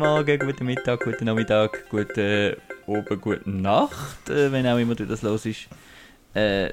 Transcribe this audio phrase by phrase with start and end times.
[0.00, 2.56] Guten Morgen, guten Mittag, guten Nachmittag, guten
[2.86, 5.68] Abend, gute Nacht, äh, wenn auch immer du das los ist.
[6.32, 6.70] Äh,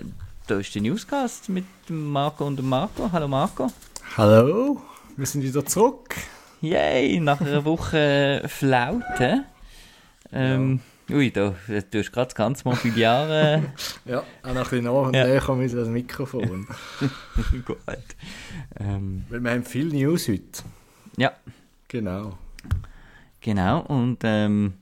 [0.48, 3.12] da ist der Newscast mit Marco und Marco.
[3.12, 3.68] Hallo Marco.
[4.16, 4.82] Hallo,
[5.18, 6.16] wir sind wieder zurück.
[6.62, 9.44] Yay, nach einer Woche Flaute.
[10.32, 11.16] Ähm, ja.
[11.18, 13.30] Ui, da, du hast gerade ganz mobiliar.
[13.30, 13.62] Äh,
[14.06, 15.28] ja, auch noch ein bisschen nach und ja.
[15.28, 16.66] näher kommen das Mikrofon.
[17.66, 17.78] Gut.
[18.80, 20.64] Ähm, Weil wir haben viel News heute.
[21.18, 21.34] Ja.
[21.90, 22.38] Genau.
[23.42, 24.74] Genau, und ähm,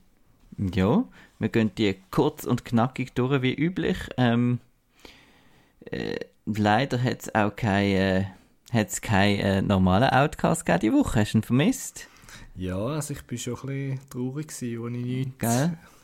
[0.58, 1.04] ja,
[1.40, 3.98] wir gehen die kurz und knackig durch wie üblich.
[4.18, 4.60] Ähm,
[5.92, 8.34] äh, leider hat es auch keine,
[8.72, 11.20] äh, keinen äh, normalen Outcast gegeben diese Woche.
[11.20, 12.08] Hast du ihn vermisst?
[12.56, 15.40] Ja, also ich war schon ein bisschen traurig, als ich nicht,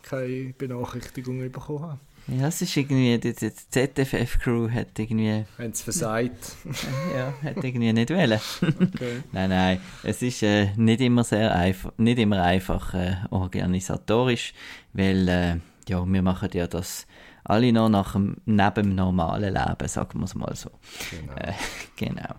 [0.03, 1.99] keine Benachrichtigung bekommen habe.
[2.31, 5.43] Ja, es ist irgendwie, die, die ZFF-Crew hat irgendwie...
[5.57, 6.55] Haben es versagt.
[7.15, 8.39] ja, hat irgendwie nicht wollen.
[8.61, 9.23] okay.
[9.33, 14.53] Nein, nein, es ist äh, nicht immer sehr einfach, nicht immer einfach äh, organisatorisch,
[14.93, 15.55] weil, äh,
[15.89, 17.05] ja, wir machen ja das
[17.43, 20.69] alle noch nach dem, neben dem normalen Leben, sagen wir es mal so.
[21.09, 21.33] Genau.
[21.35, 21.53] Äh,
[21.97, 22.35] genau.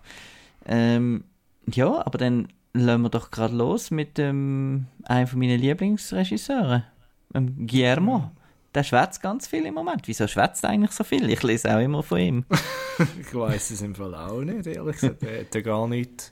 [0.65, 1.23] Ähm,
[1.67, 6.83] ja, aber dann lassen wir doch gerade los mit ähm, einem von meinen Lieblingsregisseuren,
[7.31, 8.17] Guillermo.
[8.17, 8.42] Mhm
[8.73, 10.07] der schwätzt ganz viel im Moment.
[10.07, 11.29] Wieso schwätzt er eigentlich so viel?
[11.29, 12.45] Ich lese auch immer von ihm.
[13.19, 15.23] ich weiß es im Fall auch nicht, ehrlich gesagt.
[15.23, 16.31] Er hat ja gar nicht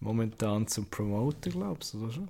[0.00, 2.28] momentan zum Promoten, glaubst du, oder schon?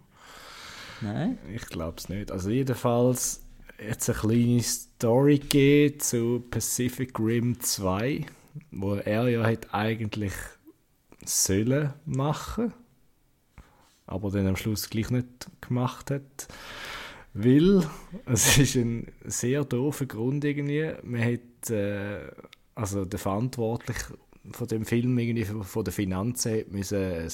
[1.00, 1.38] Nein.
[1.54, 2.32] Ich glaube es nicht.
[2.32, 3.42] Also jedenfalls
[3.78, 8.26] jetzt eine kleine Story geht zu Pacific Rim 2,
[8.72, 10.32] wo er ja hat eigentlich
[11.24, 12.72] sollen machen,
[14.06, 16.48] aber dann am Schluss gleich nicht gemacht hat.
[17.40, 17.88] Weil
[18.26, 20.92] es ist ein sehr doofer Grund irgendwie.
[21.04, 22.30] Man hat, äh,
[22.74, 24.18] also der Verantwortliche
[24.50, 27.30] von dem Film irgendwie von der Finanzen müssen ein,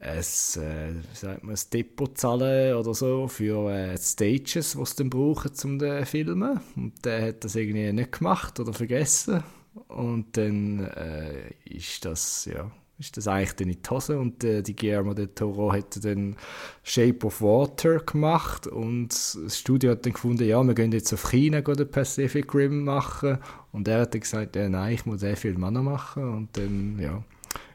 [0.00, 0.24] ein,
[0.62, 6.06] äh, ein Depot zahlen oder so für äh, Stages, die sie dann brauchen zum den
[6.06, 6.60] filmen.
[6.74, 9.42] Und der hat das irgendwie nicht gemacht oder vergessen.
[9.88, 14.62] Und dann äh, ist das, ja, ist das eigentlich dann in die Hose und äh,
[14.62, 16.36] die Guillermo del Toro hat dann
[16.82, 21.30] Shape of Water gemacht und das Studio hat dann gefunden, ja, wir gehen jetzt auf
[21.30, 23.38] China den Pacific Rim machen
[23.72, 26.98] und er hat dann gesagt, ja, nein, ich muss sehr viel noch machen und dann,
[26.98, 27.24] ja,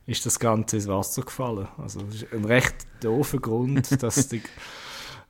[0.06, 1.68] ist das Ganze ins Wasser gefallen.
[1.78, 4.44] Also das ist ein recht doofer Grund, dass die,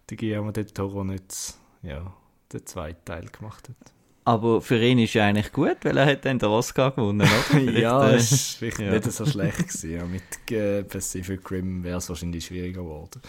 [0.09, 2.13] die Guillermo del Toro nicht, ja,
[2.51, 3.94] den zweiten Teil gemacht hat.
[4.28, 7.59] Aber für ihn ist ja eigentlich gut, weil er hat dann den Oscar gewonnen, oder?
[7.80, 8.91] ja, äh, ist vielleicht ja.
[8.91, 9.91] nicht so schlecht gewesen.
[9.91, 13.22] Ja, mit äh, Pacific Rim wäre es wahrscheinlich schwieriger geworden.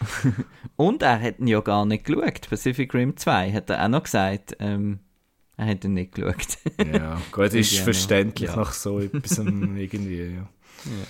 [0.76, 2.48] Und er hat ihn ja gar nicht geschaut.
[2.48, 4.54] Pacific Rim 2 hat er auch noch gesagt.
[4.60, 4.98] Ähm,
[5.56, 6.58] er hat ihn nicht geschaut.
[6.92, 8.56] ja, gut, ist verständlich ja.
[8.56, 10.30] nach so etwas irgendwie, ja.
[10.36, 11.06] ja.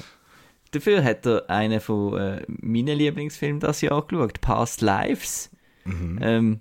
[0.70, 5.50] Dafür hat er einen von äh, meinen Lieblingsfilmen das Jahr geschaut, Past Lives.
[5.84, 6.18] Mhm.
[6.22, 6.60] Ähm,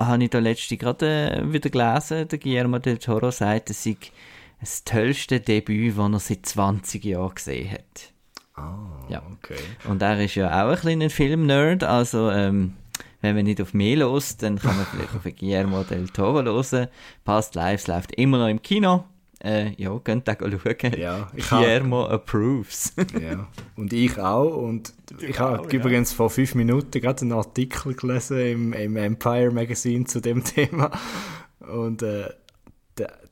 [0.00, 3.96] habe ich da letzte gerade äh, wieder gelesen, der Guillermo del Toro sagt, es sei
[4.60, 8.12] das tollste Debüt, das er seit 20 Jahren gesehen hat.
[8.54, 9.22] Ah, ja.
[9.32, 9.58] okay.
[9.88, 12.74] Und er ist ja auch ein kleiner Film-Nerd, also ähm,
[13.20, 16.88] wenn man nicht auf mich los, dann kann man vielleicht auf Guillermo del Toro hören.
[17.24, 19.04] Past Lives läuft immer noch im Kino
[19.44, 20.98] äh, ja, könnt ihr schauen.
[20.98, 22.94] Ja, ich Guillermo approves.
[23.20, 23.46] ja,
[23.76, 24.56] und ich auch.
[24.56, 26.16] Und du ich habe übrigens ja.
[26.16, 30.90] vor fünf Minuten gerade einen Artikel gelesen im, im Empire Magazine zu dem Thema.
[31.60, 32.30] Und äh,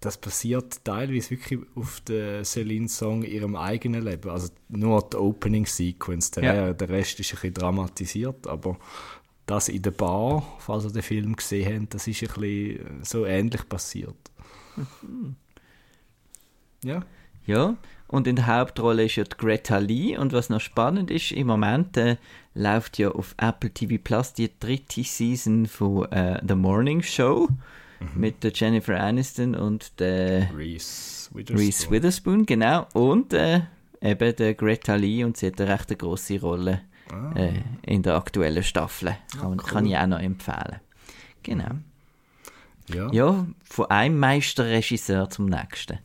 [0.00, 4.28] das passiert teilweise wirklich auf der Celine-Song ihrem eigenen Leben.
[4.28, 6.32] Also nur die Opening-Sequence.
[6.32, 6.72] Der, ja.
[6.74, 8.76] der Rest ist ein bisschen dramatisiert, aber
[9.46, 13.24] das in der Bar, falls ihr den Film gesehen habt, das ist ein bisschen so
[13.24, 14.16] ähnlich passiert.
[14.76, 15.36] Mhm.
[16.84, 17.02] Ja.
[17.44, 17.76] Ja,
[18.12, 20.18] und in der Hauptrolle ist ja die Greta Lee.
[20.18, 22.18] Und was noch spannend ist, im Moment äh,
[22.54, 27.48] läuft ja auf Apple TV Plus die dritte Season von äh, The Morning Show
[27.98, 28.20] mhm.
[28.20, 31.56] mit der Jennifer Aniston und der Reese Witherspoon.
[31.56, 32.86] Reese Witherspoon, genau.
[32.92, 33.62] Und äh,
[34.02, 37.32] eben der Greta Lee und sie hat eine recht große Rolle ah.
[37.34, 39.16] Äh, in der aktuellen Staffel.
[39.32, 39.56] Kann, oh, cool.
[39.56, 40.80] kann ich auch noch empfehlen.
[41.42, 41.70] Genau.
[42.92, 43.10] Ja.
[43.10, 45.98] ja, von einem Meisterregisseur zum nächsten.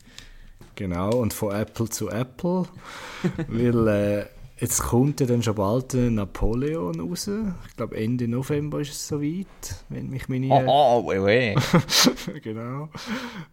[0.78, 2.66] Genau, und von Apple zu Apple.
[3.48, 4.26] weil äh,
[4.58, 7.28] jetzt kommt ja dann schon bald ein Napoleon raus.
[7.68, 10.46] Ich glaube Ende November ist es soweit, wenn mich meine...
[10.50, 12.40] Oh, oh, weh, weh.
[12.42, 12.90] genau.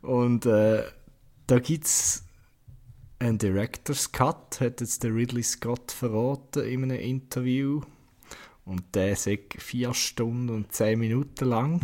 [0.03, 0.83] Und äh,
[1.47, 2.25] da gibt es
[3.17, 7.81] einen Director's Cut, hat jetzt der Ridley Scott verraten in einem Interview.
[8.65, 9.27] Und der ist
[9.57, 11.81] vier Stunden und zehn Minuten lang.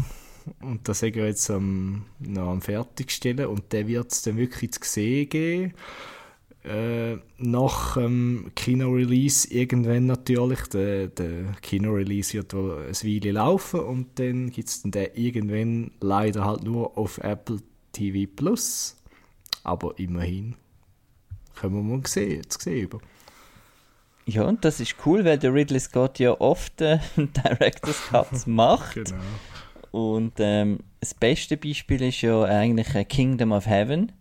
[0.62, 4.72] Und das ist er jetzt am, noch am Fertigstellen und der wird es dann wirklich
[4.72, 5.74] zu sehen geben.
[6.64, 10.62] äh, nach dem ähm, Kino-Release irgendwann natürlich.
[10.68, 16.46] Der, der Kino-Release wird wohl eine Weile laufen und dann gibt es den irgendwann leider
[16.46, 17.60] halt nur auf Apple
[17.94, 18.96] TV Plus.
[19.64, 20.56] Aber immerhin
[21.56, 23.00] können wir mal sehen, jetzt sehen über.
[24.26, 28.94] Ja, und das ist cool, weil der Ridley Scott ja oft äh, Director's Cuts macht.
[28.94, 29.42] genau.
[29.92, 34.12] Und ähm, das beste Beispiel ist ja eigentlich Kingdom of Heaven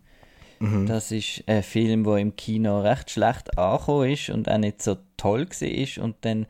[0.61, 0.87] Mhm.
[0.87, 4.99] Das ist ein Film, der im Kino recht schlecht angekommen ist und auch nicht so
[5.17, 6.47] toll war und dann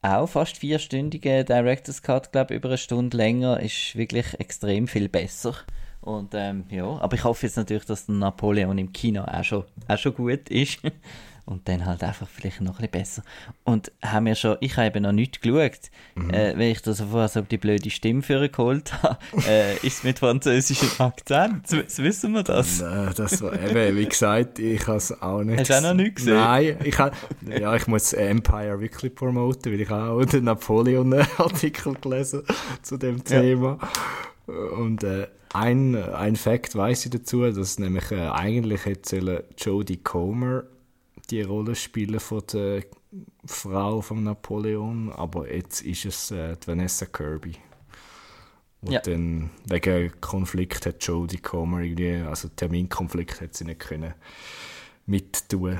[0.00, 5.54] auch fast vierstündige Director's Cut, glaube über eine Stunde länger, ist wirklich extrem viel besser.
[6.00, 9.64] Und ähm, ja, aber ich hoffe jetzt natürlich, dass der Napoleon im Kino auch schon,
[9.88, 10.78] auch schon gut ist.
[11.44, 13.22] und dann halt einfach vielleicht noch ein bisschen besser.
[13.64, 16.30] Und haben wir schon, ich habe eben noch nicht geschaut, mhm.
[16.30, 19.18] äh, wenn ich das so vorher so die blöde Stimme für geholt habe,
[19.48, 22.80] äh, ist es mit französischem Akzent, das wissen wir das?
[22.80, 25.94] Nein, das war eben, wie gesagt, ich habe es auch nicht Hast du auch noch
[25.94, 26.34] nicht gesehen?
[26.34, 27.16] Nein, ich habe,
[27.46, 32.42] ja, ich muss Empire wirklich promoten, weil ich auch den Napoleon-Artikel gelesen
[32.82, 33.78] zu dem Thema.
[34.46, 34.54] Ja.
[34.76, 40.64] Und äh, ein, ein Fakt weiß ich dazu, dass nämlich äh, eigentlich hätte Jodie Comer
[41.30, 42.84] die Rolle spielen von der
[43.44, 47.56] Frau von Napoleon, aber jetzt ist es äh, Vanessa Kirby.
[48.80, 49.00] Und ja.
[49.00, 54.14] dann wegen Konflikt hat Jodie Comer irgendwie, also Terminkonflikt hat sie nicht können
[55.06, 55.78] mittun.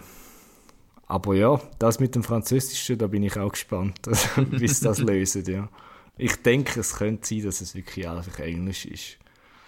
[1.06, 3.98] Aber ja, das mit dem Französischen, da bin ich auch gespannt,
[4.50, 5.68] wie sie das lösen, ja.
[6.16, 9.18] Ich denke, es könnte sein, dass es wirklich einfach Englisch ist.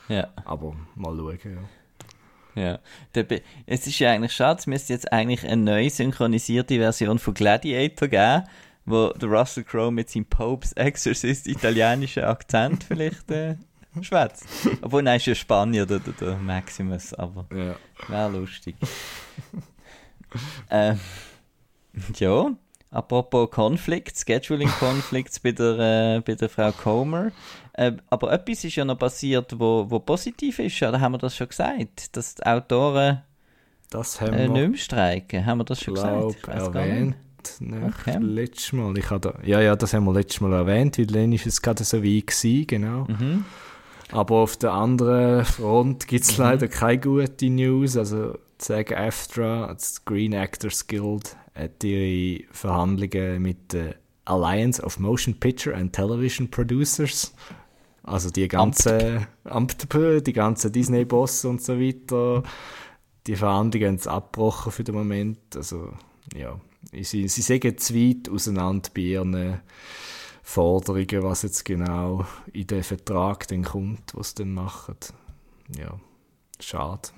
[0.09, 0.29] Ja.
[0.44, 1.69] Aber mal schauen, ja.
[2.54, 2.78] Ja.
[3.66, 8.08] Es ist ja eigentlich schade, es müsste jetzt eigentlich eine neu synchronisierte Version von Gladiator
[8.08, 8.44] geben,
[8.84, 13.56] wo der Russell Crowe mit seinem Popes Exorcist italienischen Akzent vielleicht äh,
[14.00, 14.46] schwätzt.
[14.82, 17.76] Obwohl, nein, ist ja Spanier, der, der, der Maximus, aber ja.
[18.08, 18.76] wäre lustig.
[20.70, 21.00] ähm,
[22.16, 22.50] ja,
[22.94, 25.79] apropos Konflikt, Scheduling Conflicts bei der,
[26.17, 27.32] äh, bei der Frau Comer.
[27.75, 31.37] Äh, aber etwas ist ja noch passiert, wo, wo positiv ist, oder haben wir das
[31.37, 32.17] schon gesagt?
[32.17, 33.23] Dass die Autoren
[33.91, 35.46] das haben äh, nicht mehr streiken.
[35.46, 36.37] Haben wir das schon gesagt?
[36.37, 37.17] Ich erwähnt.
[37.61, 38.19] Okay.
[38.20, 38.97] Letztes Mal.
[38.99, 41.85] Ich da, ja, ja, das haben wir letztes Mal erwähnt, weil dann ist es gerade
[41.85, 43.05] so wie gewesen, genau.
[43.05, 43.44] Mhm.
[44.11, 46.44] Aber auf der anderen Front gibt es mhm.
[46.44, 47.97] leider keine gute News.
[47.97, 51.37] Also, sagen AFTRA, das Green Actors Guild,
[51.82, 57.34] ihre Verhandlungen mit der Alliance of Motion Picture and Television Producers.
[58.02, 62.42] Also die ganze Amt, die ganze Disney-Boss und so weiter,
[63.26, 65.56] die Verhandlungen haben abgebrochen für den Moment.
[65.56, 65.92] Also
[66.34, 66.60] ja,
[66.92, 69.60] sie, sie sagen zu weit auseinander bei ihren
[70.42, 74.96] Forderungen, was jetzt genau in den Vertrag dann kommt, was sie dann machen.
[75.78, 75.98] Ja,
[76.60, 77.08] schade.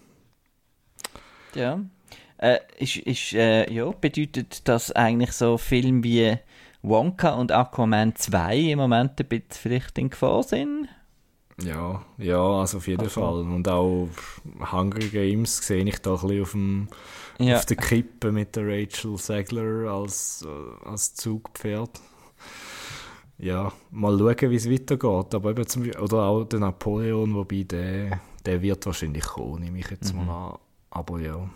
[1.54, 1.80] Ja,
[2.38, 6.36] äh, ist, ist, äh, ja, bedeutet das eigentlich so Film wie
[6.82, 10.88] Wonka und Aquaman 2 im Moment ein bisschen vielleicht in Gefahr sind?
[11.62, 13.20] Ja, ja, also auf jeden also.
[13.20, 13.40] Fall.
[13.40, 14.08] Und auch
[14.72, 16.88] Hunger Games sehe ich da ein bisschen auf, dem,
[17.38, 17.56] ja.
[17.56, 22.00] auf der Kippe mit der Rachel Segler als, äh, als Zugpferd.
[23.38, 25.34] Ja, mal schauen, wie es weitergeht.
[25.34, 29.90] Aber eben zum, oder auch der Napoleon, wobei der, der wird wahrscheinlich kommen, nehme ich
[29.90, 30.26] jetzt mhm.
[30.26, 30.58] mal an.
[30.90, 31.48] Aber ja,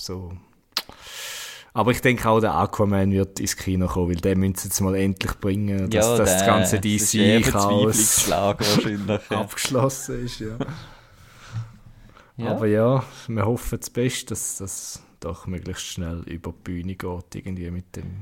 [0.00, 0.32] so
[1.76, 4.80] aber ich denke auch, der Aquaman wird ins Kino kommen, weil der müssen sie jetzt
[4.80, 8.30] mal endlich bringen, dass, ja, dass das ganze DC-Chaos
[9.28, 10.38] abgeschlossen ist.
[10.38, 10.56] Ja.
[12.36, 12.50] ja.
[12.52, 17.34] Aber ja, wir hoffen das Beste, dass das doch möglichst schnell über die Bühne geht,
[17.34, 18.20] irgendwie mit dem,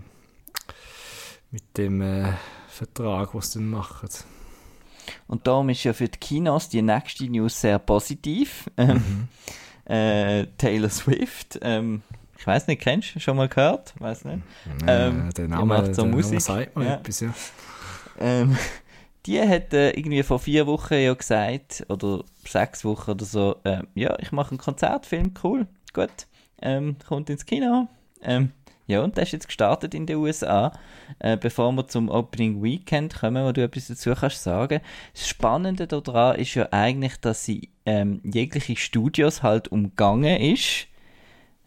[1.50, 2.32] mit dem äh,
[2.68, 4.08] Vertrag, was sie dann machen.
[5.26, 8.70] Und darum ist ja für die Kinos die nächste News sehr positiv.
[8.78, 9.28] Mhm.
[9.84, 12.02] Äh, Taylor Swift ähm,
[12.42, 13.94] ich weiß nicht, kennst du schon mal gehört?
[14.00, 14.42] Weiß nicht.
[14.84, 16.32] Ähm, der Name, macht so der Musik.
[16.32, 16.94] Name sagt mir ja.
[16.94, 17.34] etwas, ja.
[18.18, 18.56] Ähm,
[19.26, 23.84] die hat äh, irgendwie vor vier Wochen ja gesagt, oder sechs Wochen oder so, äh,
[23.94, 26.10] ja, ich mache einen Konzertfilm, cool, gut,
[26.60, 27.86] ähm, kommt ins Kino.
[28.22, 28.50] Ähm,
[28.92, 30.72] ja, und der ist jetzt gestartet in den USA.
[31.18, 34.80] Äh, bevor wir zum Opening Weekend kommen, wo du etwas dazu kannst sagen.
[35.14, 40.88] Das Spannende daran ist ja eigentlich, dass sie ähm, jegliche Studios halt umgangen ist.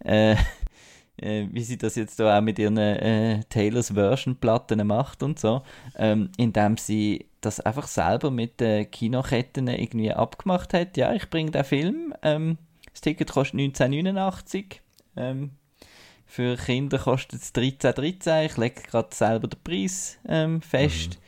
[0.04, 0.36] Äh,
[1.18, 5.64] äh, wie sie das jetzt da auch mit ihren äh, Taylors Version-Platten macht und so,
[5.98, 10.98] ähm, indem sie das einfach selber mit den Kinoketten irgendwie abgemacht hat.
[10.98, 12.58] Ja, ich bringe den Film, ähm,
[12.92, 14.82] das Ticket kostet 1989,
[15.18, 15.52] ähm,
[16.26, 21.20] für Kinder kostet es 13,13, ich lege gerade selber den Preis ähm, fest.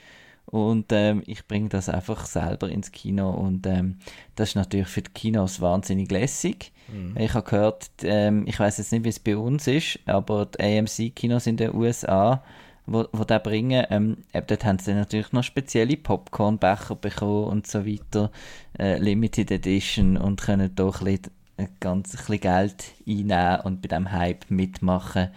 [0.52, 0.60] Mhm.
[0.60, 3.98] und ähm, ich bringe das einfach selber ins Kino und ähm,
[4.36, 6.72] das ist natürlich für die Kinos wahnsinnig lässig.
[6.88, 7.16] Mhm.
[7.18, 10.80] Ich habe gehört, ähm, ich weiß jetzt nicht, wie es bei uns ist, aber die
[10.80, 12.44] AMC-Kinos in den USA,
[12.86, 17.86] wo, wo das bringen, ähm, dort haben sie natürlich noch spezielle Popcornbecher bekommen und so
[17.86, 18.32] weiter,
[18.80, 21.37] äh, Limited Edition und können doch ein bisschen, äh,
[21.80, 25.30] ganz ein bisschen Geld einnehmen und bei diesem Hype mitmachen.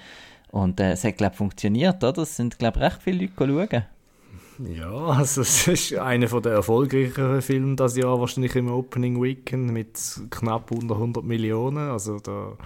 [0.50, 2.22] Und äh, es hat, glaube ich, funktioniert, oder?
[2.22, 3.84] Es sind, glaube ich, recht viele Leute schauen.
[4.68, 9.98] Ja, also es ist einer der erfolgreicheren Filme das Jahr, wahrscheinlich im Opening Weekend mit
[10.30, 11.90] knapp unter 100 Millionen.
[11.90, 12.56] Also da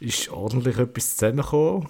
[0.00, 1.88] ist ordentlich etwas zusammengekommen.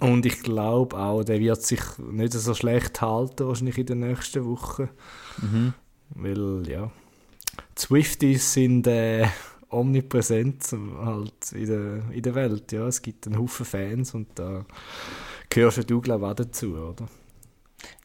[0.00, 4.44] Und ich glaube auch, der wird sich nicht so schlecht halten, wahrscheinlich in den nächsten
[4.44, 4.88] Wochen.
[5.40, 5.74] Mhm.
[6.10, 6.90] Weil, ja,
[7.76, 9.26] Swifties sind äh,
[9.72, 10.64] omnipräsent
[11.04, 12.72] halt in der, in der Welt.
[12.72, 14.64] Ja, es gibt einen Haufen Fans und da
[15.48, 17.08] gehörst du, glaube ich, auch dazu, oder?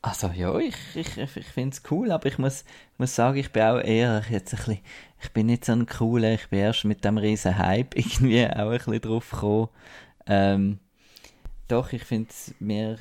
[0.01, 2.65] Also ja, ich, ich, ich finde es cool, aber ich muss,
[2.97, 4.79] muss sagen, ich bin auch eher jetzt ein bisschen,
[5.21, 8.71] ich bin nicht so ein cooler, ich bin erst mit dem riesen Hype irgendwie auch
[8.71, 9.69] ein bisschen drauf gekommen.
[10.25, 10.79] Ähm,
[11.67, 12.97] doch, ich finde mir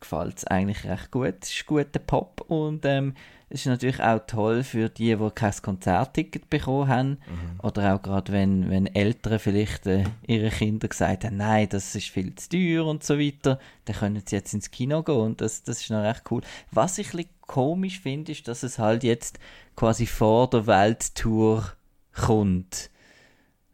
[0.00, 1.36] gefällt es eigentlich recht gut.
[1.40, 3.14] Es ist guter Pop und ähm,
[3.48, 7.08] es ist natürlich auch toll für die, die kein Konzertticket bekommen haben.
[7.10, 7.60] Mhm.
[7.62, 12.08] Oder auch gerade, wenn, wenn Eltern vielleicht äh, ihre Kinder gesagt haben, nein, das ist
[12.08, 15.62] viel zu teuer und so weiter, dann können sie jetzt ins Kino gehen und das,
[15.62, 16.42] das ist noch recht cool.
[16.72, 19.38] Was ich ein bisschen komisch finde, ist, dass es halt jetzt
[19.76, 21.72] quasi vor der Welttour
[22.14, 22.90] kommt.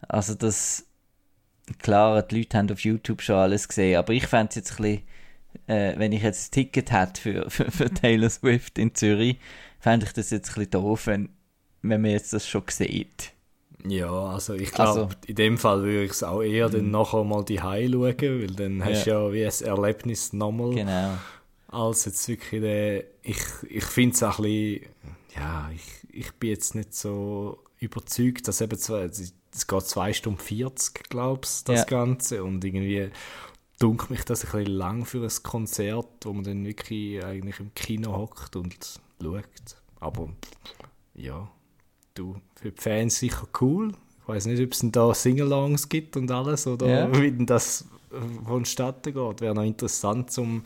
[0.07, 0.87] Also das,
[1.79, 4.83] klar, die Leute haben auf YouTube schon alles gesehen, aber ich fände es jetzt ein
[4.83, 5.02] bisschen
[5.66, 9.38] äh, wenn ich jetzt ein Ticket hätte für, für, für Taylor Swift in Zürich,
[9.78, 11.28] fände ich das jetzt ein bisschen doof, wenn,
[11.82, 13.32] wenn man jetzt das schon sieht.
[13.85, 16.90] Ja, also ich glaube, also, in dem Fall würde ich es auch eher dann mhm.
[16.92, 19.26] nachher mal die schauen, weil dann hast du ja.
[19.26, 20.75] ja wie ein Erlebnis nochmal.
[20.75, 21.14] Genau.
[21.68, 24.87] Als jetzt wirklich der, ich, ich finde es auch ein bisschen,
[25.35, 30.38] ja, ich, ich bin jetzt nicht so überzeugt, dass eben zwei, es geht 2 Stunden
[30.38, 31.85] 40, glaubst das ja.
[31.87, 33.11] Ganze und irgendwie
[33.82, 37.74] dunkelt mich das ein bisschen lang für ein Konzert, wo man dann wirklich eigentlich im
[37.74, 39.42] Kino hockt und schaut.
[39.98, 40.28] Aber
[41.14, 41.50] ja,
[42.14, 43.92] du, für die Fans sicher cool.
[44.22, 47.20] Ich weiß nicht, ob es da Singalongs gibt und alles oder ja.
[47.20, 47.86] wie denn das
[48.44, 49.40] vonstatten geht.
[49.40, 50.62] Wäre noch interessant, um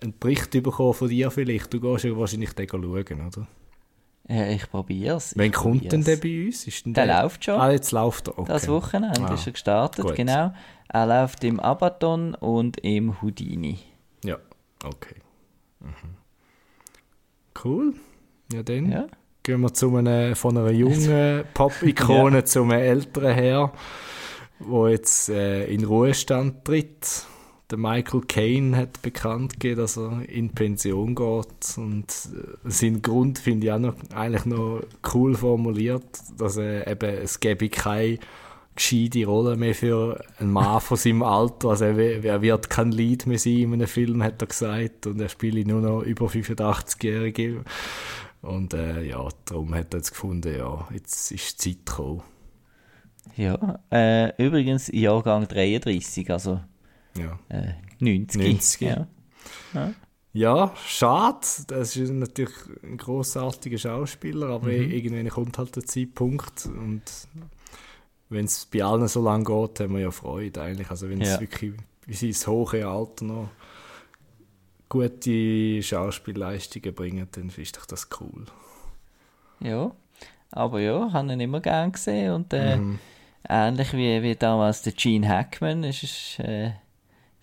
[0.00, 1.72] einen Bericht zu bekommen von dir vielleicht.
[1.74, 3.46] Du gehst ja wahrscheinlich den schauen, oder?
[4.28, 5.34] Ja, ich probiere es.
[5.36, 6.66] Wann kommt denn der bei uns?
[6.66, 7.60] Ist der, der läuft schon.
[7.60, 8.38] Ah, jetzt läuft er.
[8.38, 8.52] Okay.
[8.52, 10.16] Das Wochenende ah, ist er gestartet, gut.
[10.16, 10.52] genau.
[10.88, 13.78] Er läuft im Abaton und im Houdini.
[14.24, 14.38] Ja,
[14.84, 15.16] okay.
[15.80, 16.16] Mhm.
[17.64, 17.94] Cool.
[18.52, 19.06] Ja, dann ja.
[19.42, 22.44] gehen wir zu einem, von einer jungen Pop-Ikone ja.
[22.44, 23.72] zu einem älteren her,
[24.58, 27.26] wo jetzt äh, in Ruhestand tritt.
[27.70, 33.40] Der Michael Caine hat bekannt gegeben, dass er in Pension geht und äh, seinen Grund
[33.40, 34.82] finde ich auch noch, eigentlich noch
[35.12, 36.04] cool formuliert,
[36.38, 38.18] dass er eben, es gäbe keine
[38.76, 41.70] gescheite Rolle mehr für einen Mann von seinem Alter.
[41.70, 45.06] Also er, wird kein Lied mehr sein in einem Film, hat er gesagt.
[45.06, 47.64] Und er spielt nur noch über 85-Jährige.
[48.42, 52.22] Und äh, ja, darum hat er jetzt gefunden, ja, jetzt ist die Zeit gekommen.
[53.34, 56.60] Ja, äh, übrigens Jahrgang 33, also
[57.18, 57.38] ja.
[57.48, 58.42] äh, 90.
[58.42, 58.80] 90.
[58.82, 59.06] Ja.
[59.74, 59.94] ja.
[60.32, 61.46] Ja, schade.
[61.68, 64.90] Das ist natürlich ein großartiger Schauspieler, aber mhm.
[64.90, 67.02] irgendwann kommt halt der Zeitpunkt und
[68.28, 70.90] wenn es bei allen so lange geht, haben wir ja Freude eigentlich.
[70.90, 71.40] Also wenn es ja.
[71.40, 71.72] wirklich
[72.06, 73.48] bis ins hohe Alter noch
[74.90, 78.44] gute Schauspielleistungen bringen, dann ist doch das cool.
[79.60, 79.92] Ja,
[80.50, 82.98] aber ja, habe ihn immer gern gesehen und äh, mhm.
[83.48, 86.72] ähnlich wie, wie damals der Gene Hackman, ist es, äh,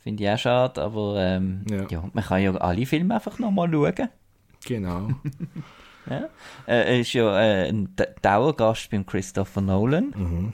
[0.04, 1.88] finde ich auch schade, aber ähm, ja.
[1.90, 2.10] ja.
[2.14, 4.10] man kann ja alle Filme einfach nochmal schauen.
[4.66, 5.10] Genau.
[6.10, 6.18] ja.
[6.68, 10.14] Äh, er ist ja äh, ein Dauergast beim Christopher Nolan.
[10.16, 10.54] Mhm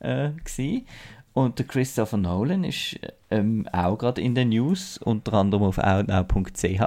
[0.00, 0.86] äh, gewesen.
[1.32, 2.98] Und der Christopher Nolan ist
[3.30, 6.80] ähm, auch gerade in den News, unter anderem auf outnow.ch.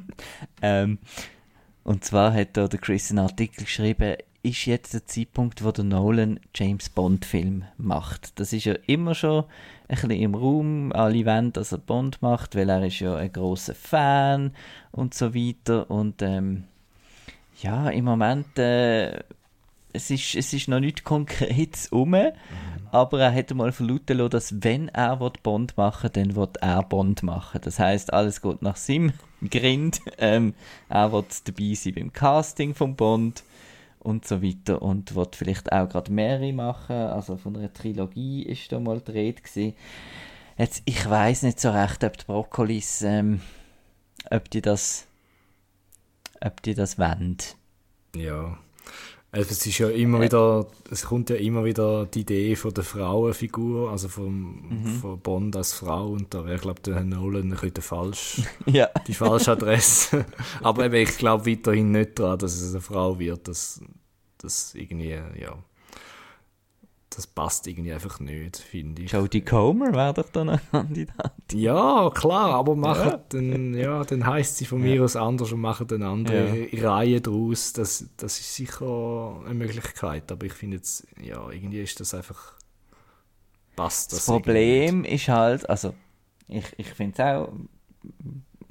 [0.62, 0.98] ähm,
[1.84, 5.84] und zwar hat da der Chris einen Artikel geschrieben, ist jetzt der Zeitpunkt, wo der
[5.84, 8.38] Nolan James Bond Film macht.
[8.38, 9.44] Das ist ja immer schon
[9.88, 13.32] ein bisschen im Raum, alle wollen, dass er Bond macht, weil er ist ja ein
[13.32, 14.52] großer Fan
[14.92, 15.90] und so weiter.
[15.90, 16.64] Und ähm,
[17.62, 19.20] ja, im Moment äh,
[19.94, 22.14] es ist, es ist noch nicht konkret um,
[22.92, 26.82] aber er hätte mal verlauten lassen, dass wenn er Bond machen will, dann wird er
[26.82, 27.60] Bond machen.
[27.62, 29.14] Das heißt, alles geht nach seinem
[29.50, 30.02] Grind.
[30.18, 30.52] Ähm,
[30.90, 33.42] er wird dabei sein beim Casting von Bond
[34.04, 36.96] und so weiter und wird vielleicht auch gerade mehrere machen.
[36.96, 39.74] Also von einer Trilogie ist da mal dreht gewesen.
[40.56, 43.40] Jetzt, ich weiß nicht so recht, ob die Brokkolis, ähm,
[44.30, 45.06] ob die das
[46.44, 47.38] ob die das wollen.
[48.14, 48.58] Ja.
[49.34, 52.84] Also es ist ja immer wieder, es kommt ja immer wieder die Idee von der
[52.84, 54.86] Frauenfigur, also vom, mhm.
[55.00, 58.42] von Bond als Frau und da wäre, glaube ich, der Herr Nolan ein bisschen falsch,
[58.66, 58.88] ja.
[59.08, 60.24] die falsche Adresse.
[60.62, 63.80] Aber eben, ich glaube weiterhin nicht daran, dass es eine Frau wird, dass
[64.38, 65.58] das irgendwie, ja,
[67.16, 69.12] das passt irgendwie einfach nicht, finde ich.
[69.12, 71.32] Jodie Comer wäre doch dann ein Kandidat.
[71.52, 73.24] Ja, klar, aber machen ja.
[73.28, 76.90] dann, ja, dann heisst sie von mir aus anders und machen eine andere ja.
[76.90, 77.72] Reihe daraus.
[77.72, 82.54] Das, das ist sicher eine Möglichkeit, aber ich finde jetzt, ja, irgendwie ist das einfach,
[83.76, 84.20] passt das.
[84.20, 85.94] Das Problem ist halt, also,
[86.48, 87.52] ich, ich finde es auch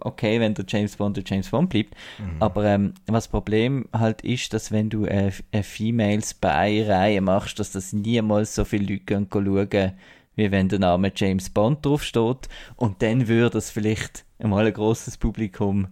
[0.03, 1.95] okay, wenn der James Bond der James Bond bleibt.
[2.19, 2.41] Mhm.
[2.41, 7.59] Aber ähm, was das Problem halt ist, dass wenn du eine, eine Female Spy-Reihe machst,
[7.59, 9.93] dass das niemals so viele Leute gehen schauen,
[10.35, 12.49] wie wenn der Name James Bond draufsteht.
[12.75, 15.87] Und dann würde es vielleicht einmal ein grosses Publikum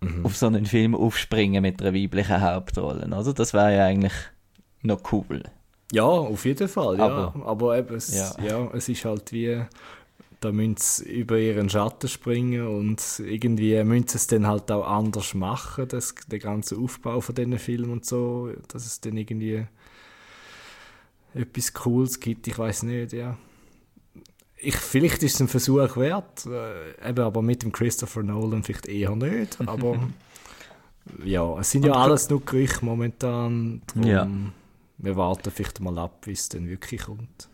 [0.00, 0.24] mhm.
[0.24, 3.08] auf so einen Film aufspringen mit einer weiblichen Hauptrolle.
[3.12, 4.14] Also das wäre ja eigentlich
[4.82, 5.42] noch cool.
[5.92, 7.06] Ja, auf jeden Fall, ja.
[7.06, 8.32] Aber, aber eben, es, ja.
[8.44, 8.70] ja.
[8.74, 9.60] es ist halt wie
[10.40, 14.86] da müssen sie über ihren Schatten springen und irgendwie müssen sie es dann halt auch
[14.86, 19.66] anders machen, das, der ganze Aufbau von diesen Filmen und so, dass es dann irgendwie
[21.34, 23.36] etwas Cooles gibt, ich weiß nicht, ja.
[24.56, 28.88] Ich, vielleicht ist es ein Versuch wert, äh, eben aber mit dem Christopher Nolan vielleicht
[28.88, 30.08] eher nicht, aber
[31.24, 34.28] ja, es sind ja alles nur Gerüchte momentan, drum, ja.
[34.98, 37.49] wir warten vielleicht mal ab, wie es dann wirklich kommt.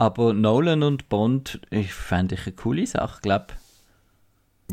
[0.00, 3.48] Aber Nolan und Bond, ich fände ich eine coole Sache, glaube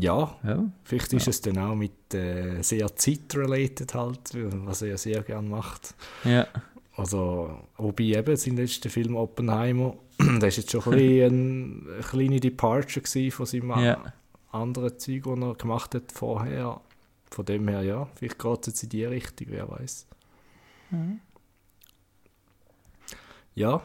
[0.00, 1.30] ja, ja, vielleicht ist ja.
[1.30, 5.94] es dann auch mit äh, sehr zeitrelated halt, was er ja sehr gerne macht.
[6.24, 6.46] Ja.
[6.96, 12.40] Also, wobei eben sein letzter Film Oppenheimer, das war jetzt schon ein bisschen eine kleine
[12.40, 14.12] Departure von seinem ja.
[14.52, 16.80] anderen Zeug, das er gemacht hat vorher.
[17.28, 20.06] Von dem her, ja, vielleicht geht es jetzt in die Richtung, wer weiß.
[20.90, 21.20] Mhm.
[23.56, 23.82] Ja,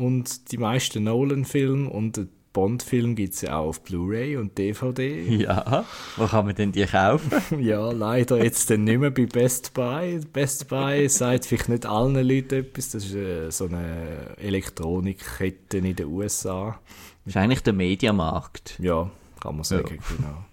[0.00, 5.20] und die meisten Nolan-Filme und Bond-Film gibt es ja auch auf Blu-ray und DVD.
[5.40, 5.84] Ja,
[6.16, 7.30] wo kann man denn die kaufen?
[7.60, 10.20] ja, leider jetzt dann nicht mehr bei Best Buy.
[10.32, 12.90] Best Buy sagt vielleicht nicht allen Leuten etwas.
[12.90, 16.80] Das ist äh, so eine Elektronikkette in den USA.
[17.24, 18.78] Das ist eigentlich der Mediamarkt.
[18.80, 20.16] Ja, kann man sagen, ja.
[20.16, 20.44] genau.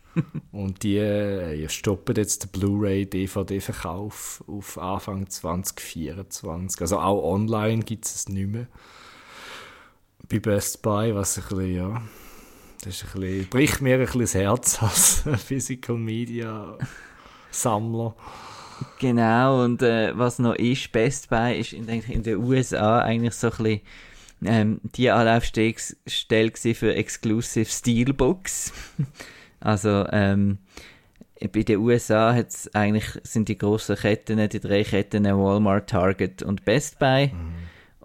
[0.52, 6.82] Und die äh, stoppen jetzt den Blu-ray-DVD-Verkauf auf Anfang 2024.
[6.82, 8.68] Also auch online gibt es es nicht mehr
[10.30, 12.02] bei Best Buy, was ein bisschen, ja,
[12.82, 16.78] das ist ein bisschen, bricht mir ein bisschen das Herz als Physical Media
[17.52, 18.16] Sammler.
[19.00, 23.48] Genau, und äh, was noch ist, Best Buy ist in, in den USA eigentlich so
[23.48, 23.82] ein bisschen
[24.46, 25.74] ähm, die Anlaufstelle
[26.76, 28.72] für Exclusive Steelbooks.
[29.60, 30.60] also, ähm,
[31.52, 36.66] bei den USA hat's eigentlich, sind die grossen Ketten, die drei Ketten Walmart, Target und
[36.66, 37.28] Best Buy.
[37.28, 37.54] Mhm.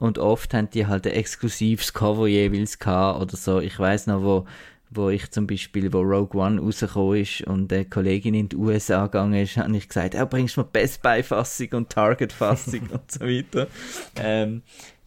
[0.03, 3.61] Und oft haben die halt ein exklusives Cover jeweils gehabt oder so.
[3.61, 4.47] Ich weiß noch, wo,
[4.91, 9.07] wo ich zum Beispiel, wo Rogue One rausgekommen ist und eine Kollegin in die USA
[9.07, 13.21] gegangen ist, habe ich gesagt, oh, bringst du mir Best Buy-Fassung und Target-Fassung und so
[13.21, 13.69] weiter.
[14.17, 14.63] Ähm,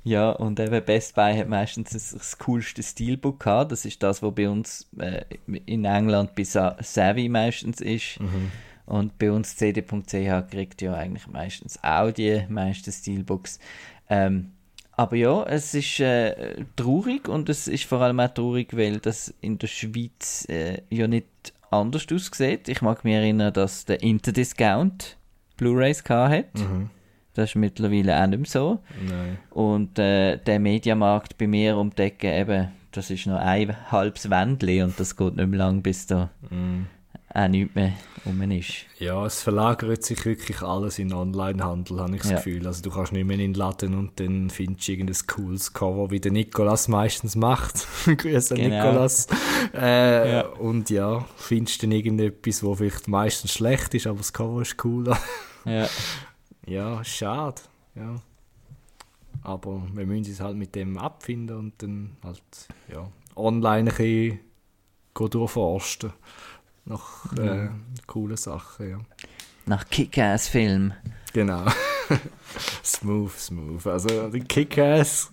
[0.05, 3.73] ja, und eben Best Buy hat meistens das, das coolste Steelbook gehabt.
[3.73, 5.25] Das ist das, was bei uns äh,
[5.65, 8.21] in England bei Savvy meistens ist.
[8.21, 8.49] Mhm.
[8.85, 13.59] Und bei uns cd.ch kriegt ja eigentlich meistens auch die meisten Steelbooks.
[14.09, 14.51] Ähm,
[14.97, 19.33] aber ja, es ist äh, traurig und es ist vor allem auch traurig, weil das
[19.41, 21.27] in der Schweiz äh, ja nicht
[21.69, 22.69] anders aussieht.
[22.69, 25.17] Ich mag mich erinnern, dass der Interdiscount
[25.57, 26.53] Blu-rays hat.
[26.55, 26.89] Mhm.
[27.33, 28.79] Das ist mittlerweile auch nicht mehr so.
[29.05, 29.37] Nein.
[29.49, 34.29] Und äh, der Mediamarkt bei mir um die Ecke, eben, das ist noch ein halbes
[34.29, 36.87] Wändchen und das geht nicht mehr lang, bis da mhm
[37.35, 37.93] auch nichts mehr
[38.25, 38.85] rum ist.
[38.97, 42.37] Ja, es verlagert sich wirklich alles in Onlinehandel, habe ich das ja.
[42.37, 42.65] Gefühl.
[42.65, 46.11] Also du kannst nicht mehr in den Laden und dann findest du irgendein cooles Cover,
[46.11, 47.87] wie der Nikolas meistens macht.
[48.05, 48.85] Grüße genau.
[48.85, 49.27] Nikolas.
[49.73, 50.47] Äh, ja.
[50.47, 55.13] Und ja, findest dann irgendetwas, wo vielleicht meistens schlecht ist, aber das Cover ist cool.
[55.65, 55.87] ja.
[56.65, 57.61] Ja, schade.
[57.95, 58.15] Ja.
[59.43, 62.41] Aber wir müssen uns halt mit dem abfinden und dann halt
[62.91, 64.39] ja, online ein bisschen
[65.13, 66.13] durchforsten
[66.85, 67.69] nach äh,
[68.07, 68.99] coolen Sachen, ja.
[69.65, 70.93] Nach Kick-Ass-Film.
[71.33, 71.65] Genau.
[72.83, 73.87] smooth, smooth.
[73.87, 75.31] Also Kick-Ass,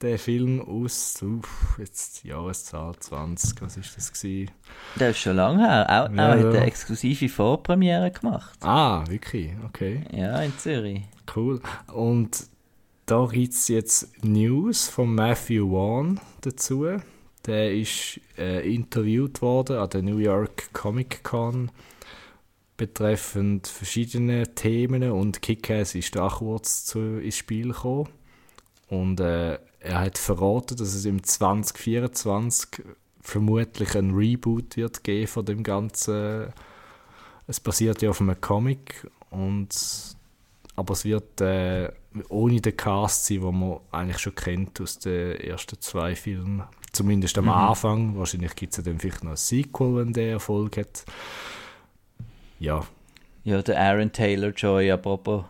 [0.00, 4.50] der Film aus, uff, jetzt Jahreszahl 20, was ist das gewesen?
[4.96, 5.84] Der ist schon lange her.
[5.84, 8.58] Auch, ja, auch hat eine exklusive Vorpremiere gemacht.
[8.62, 9.52] Ah, wirklich?
[9.66, 10.02] Okay.
[10.12, 11.02] Ja, in Zürich.
[11.34, 11.60] Cool.
[11.92, 12.46] Und
[13.06, 16.86] da gibt es jetzt News von Matthew Vaughn dazu.
[17.46, 21.70] Der ist äh, interviewt worden an der New York Comic Con
[22.76, 28.08] betreffend verschiedene Themen und Kick-Ass ist da kurz zu, ins Spiel gekommen.
[28.88, 32.82] Und äh, er hat verraten, dass es im 2024
[33.20, 36.52] vermutlich ein Reboot wird geben von dem ganzen.
[37.46, 39.68] Es basiert ja auf einem Comic und
[40.74, 41.90] aber es wird äh,
[42.28, 46.64] ohne den Cast sein, den man eigentlich schon kennt aus den ersten zwei Filmen.
[46.92, 47.50] Zumindest am mhm.
[47.50, 48.18] Anfang.
[48.18, 51.04] Wahrscheinlich gibt es ja dann vielleicht noch ein Sequel, wenn der Erfolg hat.
[52.58, 52.86] Ja.
[53.44, 55.44] Ja, der Aaron Taylor Joy, apropos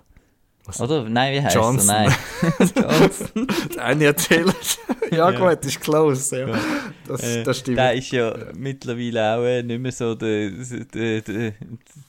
[0.64, 0.80] Was?
[0.80, 1.08] Oder?
[1.08, 1.94] Nein, wie heißt Johnson.
[1.94, 2.02] er?
[2.04, 2.14] Nein.
[2.76, 3.46] Johnson.
[3.80, 4.54] Anya Taylor.
[5.10, 5.54] ja, Ja.
[5.54, 6.38] gut, ist close.
[6.38, 6.58] Ja.
[7.06, 7.78] Das, Äh, das stimmt.
[7.78, 10.50] Der ist ja mittlerweile auch äh, nicht mehr so der,
[10.94, 11.52] der, der,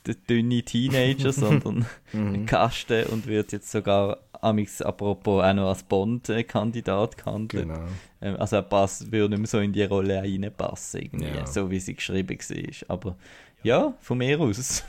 [0.05, 2.45] der dünne Teenager, sondern ein Mhm.
[2.45, 7.63] Kasten und wird jetzt sogar, amix apropos, auch noch als Bond-Kandidat gehandelt.
[7.67, 7.79] Genau.
[8.21, 11.47] Ähm, Also er passt, würde nicht mehr so in die Rolle reinpassen, irgendwie, Ja.
[11.47, 12.89] so wie sie geschrieben war.
[12.95, 13.15] Aber
[13.63, 14.83] ja, von mir aus.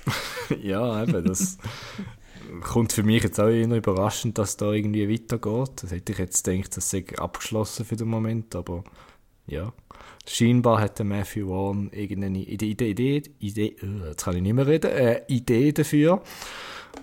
[0.62, 1.56] Ja, eben, das
[2.62, 5.82] kommt für mich jetzt auch eher überraschend, dass da irgendwie weitergeht.
[5.82, 8.84] Das hätte ich jetzt gedacht, das sei abgeschlossen für den Moment, aber
[9.46, 9.72] ja.
[10.26, 14.66] Scheinbar hat der Matthew Vaughn irgendeine Idee, Idee, Idee, äh, jetzt kann ich nicht mehr
[14.66, 16.22] reden, äh, Idee dafür.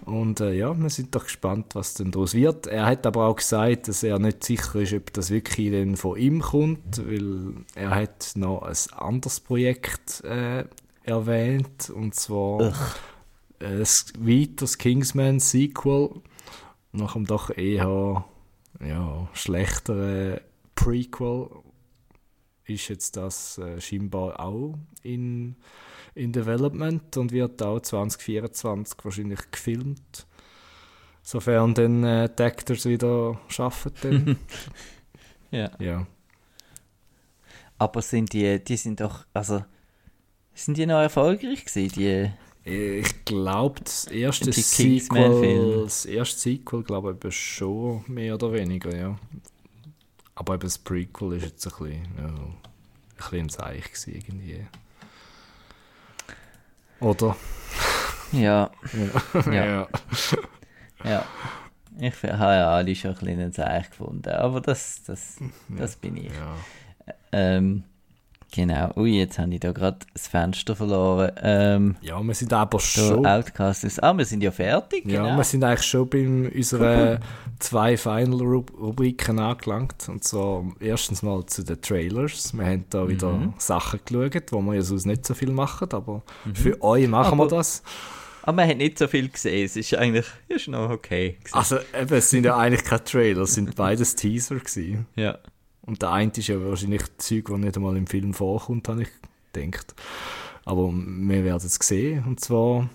[0.05, 2.65] Und äh, ja, wir sind doch gespannt, was denn daraus wird.
[2.65, 6.17] Er hat aber auch gesagt, dass er nicht sicher ist, ob das wirklich denn von
[6.17, 10.65] ihm kommt, weil er hat noch ein anderes Projekt äh,
[11.03, 12.73] erwähnt, und zwar
[13.61, 13.85] ein
[14.19, 16.21] weiteres Kingsman-Sequel
[16.93, 18.25] nach einem doch eher
[18.79, 20.41] ja, schlechteren
[20.75, 21.49] Prequel
[22.65, 25.55] ist jetzt das äh, scheinbar auch in,
[26.15, 30.27] in Development und wird auch 2024 wahrscheinlich gefilmt.
[31.23, 34.37] Sofern dann äh, die Actors wieder arbeiten.
[35.53, 35.69] Ja.
[35.79, 36.07] ja.
[37.77, 39.65] Aber sind die, die sind doch, also,
[40.53, 42.31] sind die noch erfolgreich gewesen, die...
[42.63, 48.95] Ich glaube, das erste Die Sequel, das erste Sequel, glaube ich, schon mehr oder weniger,
[48.95, 49.17] ja.
[50.35, 52.55] Aber eben das Prequel ist jetzt ein bisschen, ja, ein
[53.17, 54.67] bisschen Zeich gewesen, irgendwie.
[56.99, 57.35] Oder?
[58.31, 58.71] Ja,
[59.47, 59.51] Ja.
[59.51, 59.87] Ja.
[61.03, 61.25] ja.
[61.99, 66.17] Ich habe ja alle schon ein bisschen ein Zeichen gefunden, aber das, das, das bin
[66.17, 66.31] ich.
[66.31, 66.55] ja.
[67.31, 67.83] Ähm,
[68.51, 68.91] genau.
[68.95, 71.31] Ui, jetzt habe ich da gerade das Fenster verloren.
[71.41, 73.25] Ähm, ja, wir sind aber schon.
[73.25, 74.01] Outcast ist.
[74.03, 75.05] Ah, wir sind ja fertig.
[75.09, 75.37] Ja, genau.
[75.37, 77.19] wir sind eigentlich schon bei unseren
[77.59, 80.07] zwei Final-Rubriken angelangt.
[80.09, 82.53] Und zwar erstens mal zu den Trailers.
[82.53, 83.53] Wir haben da wieder Mhm.
[83.57, 86.21] Sachen geschaut, wo wir ja sonst nicht so viel machen, aber
[86.53, 87.83] für euch machen Aber- wir das.
[88.43, 89.63] Aber man hat nicht so viel gesehen.
[89.65, 91.37] Es ist eigentlich ist noch okay.
[91.43, 91.53] gewesen.
[91.55, 95.05] Also eben, es sind ja eigentlich keine Trailer, es sind beides Teaser gewesen.
[95.15, 95.37] Ja.
[95.83, 99.09] Und der eine ist ja wahrscheinlich Zeug, das nicht einmal im Film vorkommt, habe ich
[99.51, 99.95] gedacht.
[100.63, 102.23] Aber wir werden es sehen.
[102.25, 102.89] Und zwar,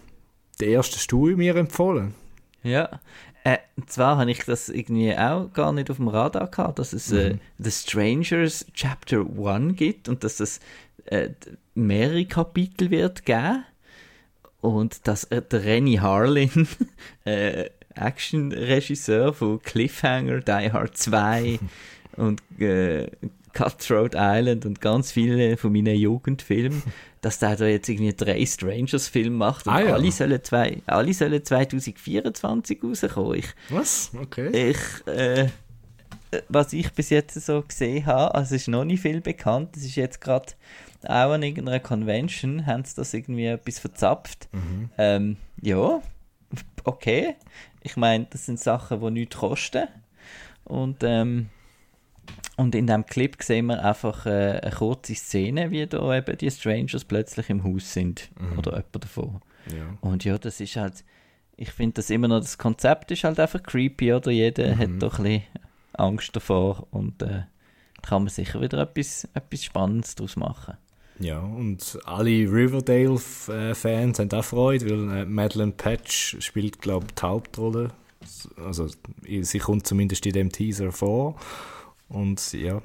[0.61, 2.15] der erste Stuhl mir empfohlen.
[2.63, 3.01] Ja.
[3.45, 6.93] Äh, und zwar habe ich das irgendwie auch gar nicht auf dem Radar gehabt, dass
[6.93, 10.61] es äh, The Strangers Chapter 1 gibt und dass es
[11.07, 11.31] äh,
[11.75, 13.65] mehrere Kapitel wird geben.
[14.61, 16.67] Und dass äh, der Rennie Harlin,
[17.25, 21.59] äh, Action-Regisseur von Cliffhanger, Die Hard 2
[22.17, 23.09] und äh,
[23.53, 26.83] Cutthroat Island und ganz viele von meinen Jugendfilmen,
[27.23, 29.95] dass der da jetzt irgendwie drei Strangers-Filme macht und Ah, ja.
[29.95, 33.39] alle, sollen zwei, alle sollen 2024 rauskommen.
[33.39, 34.11] Ich, Was?
[34.21, 34.71] Okay.
[34.71, 35.49] ich, äh,
[36.49, 39.85] was ich bis jetzt so gesehen habe, also es ist noch nicht viel bekannt, es
[39.85, 40.53] ist jetzt gerade
[41.05, 44.49] auch an irgendeiner Convention, haben sie das irgendwie etwas verzapft.
[44.53, 44.91] Mhm.
[44.99, 46.03] Ähm, ja,
[46.85, 47.37] okay.
[47.83, 49.87] Ich meine, das sind Sachen, die nichts kosten.
[50.65, 51.49] Und, ähm,
[52.57, 56.51] und in dem Clip sehen wir einfach äh, eine kurze Szene, wie da eben die
[56.51, 58.31] Strangers plötzlich im Haus sind.
[58.57, 59.41] Oder jemand davon.
[59.77, 59.99] Ja.
[60.01, 61.05] Und ja, das ist halt,
[61.57, 64.31] ich finde das immer noch, das Konzept ist halt einfach creepy, oder?
[64.31, 65.43] Jeder hat doch ein bisschen
[65.95, 70.77] Angst davor und äh, da kann man sicher wieder etwas, etwas Spannendes daraus machen.
[71.19, 77.23] Ja, und alle Riverdale-Fans haben auch Freude, weil äh, Madeleine Patch spielt, glaube ich, die
[77.23, 77.91] Hauptrolle.
[78.63, 78.89] Also,
[79.41, 81.37] sie kommt zumindest in dem Teaser vor.
[82.09, 82.81] Und ja,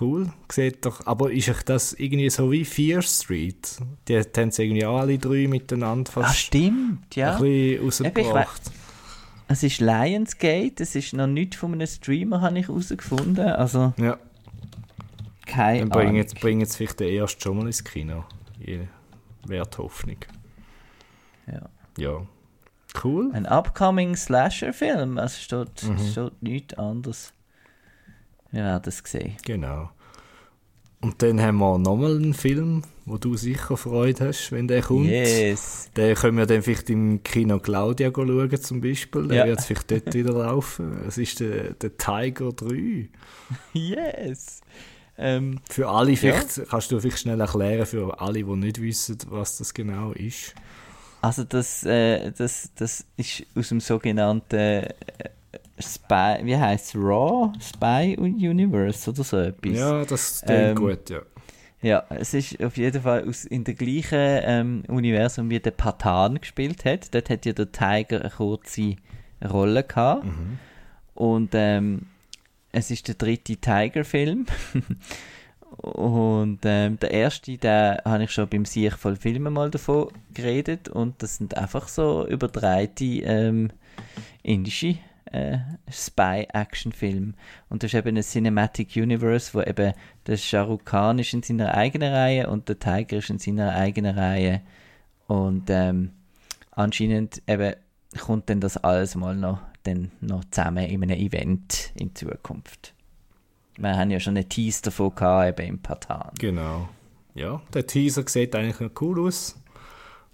[0.00, 0.32] cool.
[0.50, 3.76] Sieht doch, aber ist euch das irgendwie so wie Fear Street?
[4.08, 7.36] Die haben sie irgendwie auch alle drei miteinander Ah, fast stimmt, ja.
[7.36, 8.62] ein bisschen rausgebracht.
[9.48, 13.38] Es ist Lionsgate, es ist noch nicht von einem Streamer, habe ich herausgefunden.
[13.50, 14.18] Also, Ja,
[15.46, 18.24] keine dann bringen jetzt, bringen jetzt vielleicht den ersten schon mal ins Kino.
[18.58, 18.86] Je-
[19.46, 20.16] Wäre die Hoffnung.
[21.46, 21.68] Ja.
[21.98, 22.26] Ja.
[23.02, 23.30] Cool.
[23.34, 25.98] Ein upcoming Slasher-Film, also steht, Mhm.
[26.10, 27.32] steht nichts anderes.
[28.52, 29.36] Wir werden es sehen.
[29.44, 29.90] Genau.
[31.00, 35.06] Und dann haben wir nochmal einen Film, wo du sicher Freude hast, wenn der kommt.
[35.08, 35.90] Yes.
[35.96, 39.26] Den können wir dann vielleicht im Kino Claudia schauen, zum Beispiel.
[39.26, 39.46] Der Ja.
[39.46, 41.00] wird vielleicht dort wieder laufen.
[41.08, 43.08] Es ist der, der Tiger 3.
[43.72, 44.60] Yes.
[45.18, 49.58] Ähm, Für alle, vielleicht, kannst du vielleicht schnell erklären, für alle, die nicht wissen, was
[49.58, 50.54] das genau ist.
[51.20, 54.88] also das, äh, das, das ist aus dem sogenannten äh,
[55.82, 59.78] Spy, wie heißt es, Raw Spy Universe oder so etwas.
[59.78, 61.20] Ja, das klingt Ähm, gut, ja.
[61.82, 66.40] Ja, es ist auf jeden Fall aus, in der gleichen ähm, Universum wie der Patan
[66.40, 67.12] gespielt hat.
[67.12, 68.94] Dort hat ja der Tiger eine kurze
[69.44, 70.24] Rolle gehabt.
[70.24, 70.58] Mhm.
[71.14, 72.06] Und ähm,
[72.70, 74.46] es ist der dritte Tiger-Film.
[75.76, 80.88] und ähm, der erste, da habe ich schon beim Sieg voll Filmen mal davon geredet.
[80.88, 83.70] Und das sind einfach so überdrehte ähm,
[84.44, 84.98] indische
[85.32, 85.58] äh,
[85.90, 87.32] Spy-Action-Filme.
[87.68, 89.94] Und das ist eben ein Cinematic Universe, wo eben
[90.26, 93.74] der Shah Rukh Khan ist in seiner eigenen Reihe und der Tiger ist in seiner
[93.74, 94.62] eigenen Reihe.
[95.26, 96.10] Und ähm,
[96.70, 97.74] anscheinend eben
[98.20, 102.94] kommt dann das alles mal noch, dann noch zusammen in einem Event in Zukunft.
[103.78, 106.30] Wir haben ja schon einen Tease davon gehabt, eben im Patan.
[106.38, 106.88] Genau.
[107.34, 109.56] Ja, der Teaser sieht eigentlich noch cool aus.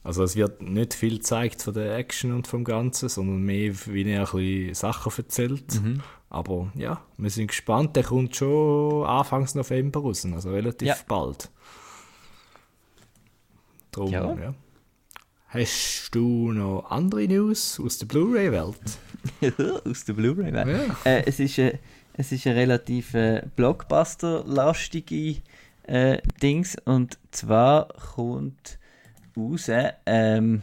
[0.09, 4.11] Also es wird nicht viel gezeigt von der Action und vom Ganzen, sondern mehr, wie
[4.11, 5.83] er ein bisschen Sachen erzählt.
[5.83, 6.01] Mhm.
[6.31, 7.94] Aber ja, wir sind gespannt.
[7.94, 10.97] Der kommt schon Anfangs November raus, also relativ Ja.
[11.07, 11.51] bald.
[13.92, 14.35] Drum, Ja.
[14.35, 14.55] ja.
[15.49, 18.81] Hast du noch andere News aus der Blu-ray-Welt?
[19.87, 20.55] Aus der Blu-ray.
[20.55, 20.97] Ja.
[21.05, 21.79] Äh, es, ist, äh,
[22.14, 25.42] es ist eine relativ äh, Blockbuster-lastige
[25.83, 26.77] äh, Dings.
[26.87, 28.79] Und zwar kommt
[29.38, 29.70] raus,
[30.07, 30.62] ähm,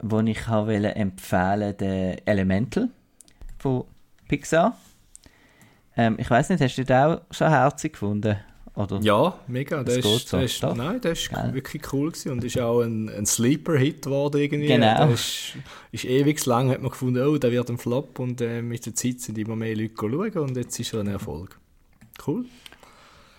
[0.00, 2.88] wo ich wollte empfehlen der Elemental
[3.58, 3.84] von
[4.28, 4.76] Pixar.
[5.96, 8.36] Ähm, ich weiß nicht, hast du den auch so herzig gefunden?
[8.74, 9.00] Oder?
[9.00, 9.82] Ja, mega.
[9.82, 11.52] Der Das ist, so, der ist, nein, der ist Geil.
[11.52, 14.68] wirklich cool gewesen und ist auch ein, ein Sleeper-Hit geworden irgendwie.
[14.68, 15.06] Genau.
[15.06, 15.54] Der ist,
[15.90, 18.94] ist ewig lang, hat man gefunden, oh, der wird ein Flop und äh, mit der
[18.94, 21.58] Zeit sind immer mehr Leute schauen und jetzt ist er ein Erfolg.
[22.24, 22.44] Cool.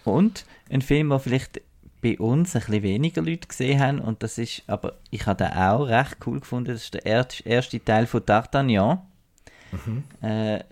[0.03, 1.61] Und ein Film, den vielleicht
[2.01, 5.53] bei uns ein bisschen weniger Leute gesehen haben, und das ist, aber ich habe den
[5.53, 8.99] auch recht cool gefunden, das ist der er erste Teil von D'Artagnan.
[10.21, 10.63] Äh,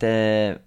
[0.00, 0.60] der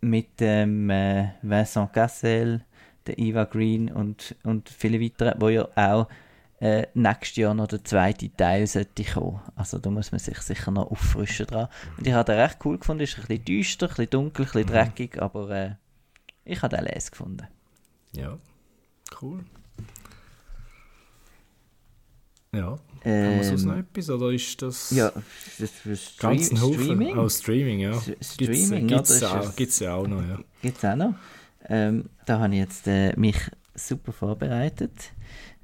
[0.00, 2.64] mit dem äh, Vincent Cassel,
[3.06, 6.08] der Eva Green und, und viele weitere, wo ja auch
[6.60, 9.40] äh, nächstes Jahr noch der zweite Teil sollte kommen.
[9.56, 11.68] Also da muss man sich sicher noch auffrischen dran.
[11.96, 14.52] Und ich habe den recht cool gefunden, ist ein bisschen düster, ein bisschen dunkel, ein
[14.52, 15.74] bisschen dreckig, aber äh,
[16.44, 17.46] ich habe den les gefunden.
[18.12, 18.38] Ja,
[19.22, 19.40] cool.
[22.54, 25.12] Ja, haben wir sonst noch Ähm, etwas oder ist das ja,
[25.58, 26.82] das für Stre ganz ein Haufen?
[26.84, 27.90] Streaming Oh, Streaming, ja.
[27.90, 30.38] S- Gibt's, Streaming, gibt's, ja, das auch, gibt's ja auch noch, ja.
[30.62, 31.14] gibt es auch noch.
[31.68, 33.36] Ähm, da habe ich jetzt äh, mich
[33.74, 34.92] super vorbereitet.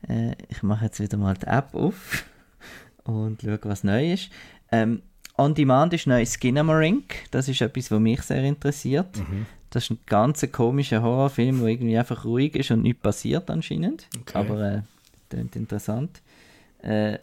[0.07, 2.25] Äh, ich mache jetzt wieder mal die App auf
[3.05, 4.29] und schaue, was neu ist.
[4.71, 5.01] Ähm,
[5.39, 7.15] On Demand ist neu Skinamarink.
[7.31, 9.17] Das ist etwas, was mich sehr interessiert.
[9.17, 9.47] Mhm.
[9.75, 14.07] Das ist ein ganz komischer Horrorfilm, der irgendwie einfach ruhig ist und nichts passiert anscheinend.
[14.21, 14.39] Okay.
[14.39, 14.83] Aber äh,
[15.29, 16.23] klingt interessant.
[16.81, 17.19] Äh,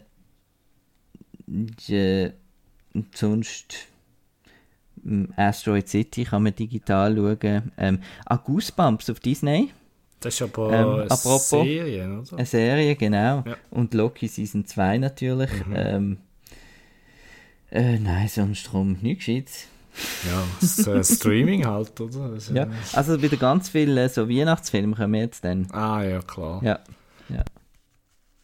[1.86, 2.30] ja,
[2.94, 3.86] und sonst
[5.02, 7.72] mm, Asteroid City kann man digital schauen.
[7.78, 9.70] Ähm, ah, Goosebumps auf Disney.
[10.20, 12.36] Das ist aber Ähm, eine apropos- Serie, oder?
[12.36, 13.44] Eine Serie, genau.
[13.46, 13.56] Ja.
[13.70, 15.50] Und Loki Season 2 natürlich.
[15.74, 16.18] Ähm,
[17.70, 19.68] äh, nein, sonst drum nichts Gescheites.
[20.26, 22.34] Ja, das äh, Streaming halt, oder?
[22.34, 25.68] Äh, Ja, also wieder ganz viele so Weihnachtsfilme kommen jetzt dann.
[25.72, 26.60] Ah, ja, klar.
[26.62, 26.78] Ja,
[27.28, 27.44] ja.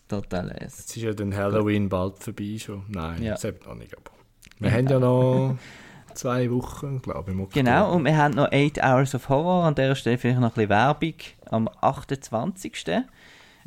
[0.08, 0.78] Total es.
[0.78, 2.84] Jetzt ist ja dann Halloween bald vorbei schon.
[2.88, 3.32] Nein, Ja.
[3.32, 4.10] das hat noch nicht, aber.
[4.58, 5.56] Wir haben ja noch
[6.14, 7.50] zwei Wochen, glaube ich.
[7.50, 9.64] Genau, und wir haben noch 8 Hours of Horror.
[9.64, 11.14] An der Stelle vielleicht noch ein bisschen Werbung.
[11.50, 12.72] Am 28.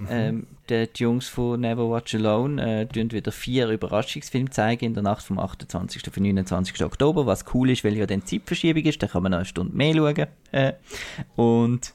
[0.09, 5.03] Ähm, die Jungs von Never Watch Alone äh, tun wieder vier Überraschungsfilme zeigen in der
[5.03, 6.07] Nacht vom 28.
[6.07, 6.83] auf den 29.
[6.83, 9.75] Oktober, was cool ist, weil ja dann Zeitverschiebung ist, da kann man noch eine Stunde
[9.75, 10.27] mehr schauen.
[10.51, 10.73] Äh,
[11.35, 11.93] und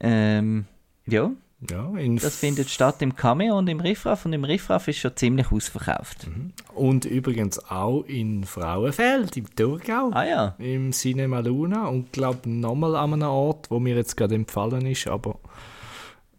[0.00, 0.66] ähm,
[1.06, 1.30] ja,
[1.70, 5.50] Ja, das findet statt im Cameo und im Riffraff und im Riffraff ist schon ziemlich
[5.50, 6.26] ausverkauft.
[6.74, 10.10] Und übrigens auch in Frauenfeld, im Thurgau.
[10.12, 14.34] Ah ja, Im Cinema Luna und glaube nochmal an einem Ort, wo mir jetzt gerade
[14.34, 15.38] empfallen ist, aber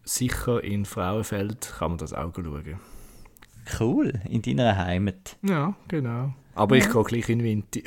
[0.06, 2.78] sicher in Frauenfeld kann man das auch schauen.
[3.80, 5.36] cool, in deiner Heimat.
[5.42, 6.32] Ja, genau.
[6.54, 7.80] Aber ich gehe gleich in Winter,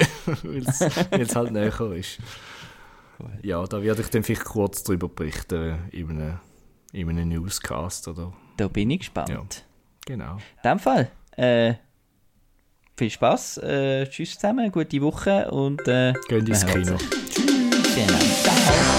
[0.44, 2.20] weil es halt näher ist.
[3.42, 6.40] Ja, da werde ich dann vielleicht kurz darüber berichten in einem,
[6.94, 9.30] in einem Newscast oder Da bin ich gespannt.
[9.30, 9.44] Ja.
[10.06, 10.34] genau.
[10.64, 11.74] In dem Fall, äh,
[12.96, 16.96] viel Spaß, äh, tschüss zusammen, gute Woche und äh, Gehen ins Kino.
[16.96, 17.96] Tschüss.
[17.96, 18.20] Genau.
[18.44, 18.99] Ciao.